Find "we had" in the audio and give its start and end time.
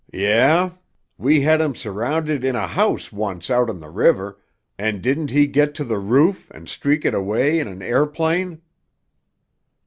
1.19-1.61